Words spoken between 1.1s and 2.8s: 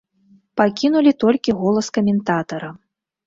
толькі голас каментатара.